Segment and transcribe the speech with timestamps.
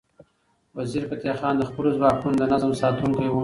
[0.77, 3.35] وزیرفتح خان د خپلو ځواکونو د نظم ساتونکی و.